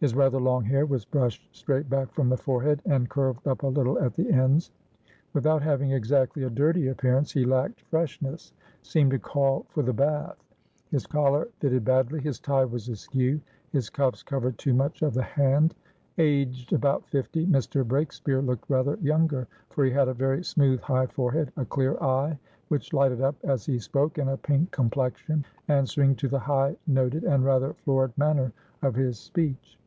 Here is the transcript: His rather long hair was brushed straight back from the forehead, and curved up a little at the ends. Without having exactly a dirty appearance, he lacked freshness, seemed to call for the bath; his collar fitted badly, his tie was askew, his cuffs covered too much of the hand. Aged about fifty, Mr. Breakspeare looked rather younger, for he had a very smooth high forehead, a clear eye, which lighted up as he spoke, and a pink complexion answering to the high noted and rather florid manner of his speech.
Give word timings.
His 0.00 0.14
rather 0.14 0.38
long 0.38 0.64
hair 0.64 0.84
was 0.84 1.06
brushed 1.06 1.48
straight 1.56 1.88
back 1.88 2.12
from 2.12 2.28
the 2.28 2.36
forehead, 2.36 2.82
and 2.84 3.08
curved 3.08 3.48
up 3.48 3.62
a 3.62 3.66
little 3.66 3.98
at 3.98 4.12
the 4.14 4.30
ends. 4.30 4.70
Without 5.32 5.62
having 5.62 5.92
exactly 5.92 6.42
a 6.42 6.50
dirty 6.50 6.88
appearance, 6.88 7.32
he 7.32 7.46
lacked 7.46 7.80
freshness, 7.80 8.52
seemed 8.82 9.12
to 9.12 9.18
call 9.18 9.64
for 9.70 9.82
the 9.82 9.94
bath; 9.94 10.36
his 10.90 11.06
collar 11.06 11.48
fitted 11.58 11.86
badly, 11.86 12.20
his 12.20 12.38
tie 12.38 12.66
was 12.66 12.90
askew, 12.90 13.40
his 13.72 13.88
cuffs 13.88 14.22
covered 14.22 14.58
too 14.58 14.74
much 14.74 15.00
of 15.00 15.14
the 15.14 15.22
hand. 15.22 15.74
Aged 16.18 16.74
about 16.74 17.08
fifty, 17.08 17.46
Mr. 17.46 17.82
Breakspeare 17.82 18.42
looked 18.44 18.68
rather 18.68 18.98
younger, 19.00 19.48
for 19.70 19.86
he 19.86 19.90
had 19.90 20.08
a 20.08 20.12
very 20.12 20.44
smooth 20.44 20.80
high 20.82 21.06
forehead, 21.06 21.50
a 21.56 21.64
clear 21.64 21.96
eye, 22.02 22.38
which 22.68 22.92
lighted 22.92 23.22
up 23.22 23.36
as 23.42 23.64
he 23.64 23.78
spoke, 23.78 24.18
and 24.18 24.28
a 24.28 24.36
pink 24.36 24.70
complexion 24.70 25.46
answering 25.68 26.14
to 26.16 26.28
the 26.28 26.40
high 26.40 26.76
noted 26.86 27.24
and 27.24 27.42
rather 27.42 27.72
florid 27.72 28.12
manner 28.18 28.52
of 28.82 28.94
his 28.94 29.18
speech. 29.18 29.78